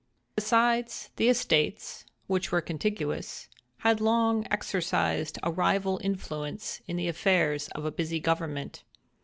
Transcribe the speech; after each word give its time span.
Besides, 0.35 1.11
the 1.17 1.29
estates, 1.29 2.05
which 2.25 2.51
were 2.51 2.59
contiguous, 2.59 3.47
had 3.85 4.01
long 4.01 4.47
exercised 4.49 5.37
a 5.43 5.51
rival 5.51 5.99
influence 6.03 6.81
in 6.87 6.97
the 6.97 7.07
affairs 7.07 7.67
of 7.75 7.85
a 7.85 7.91
busy 7.91 8.19
government. 8.19 8.83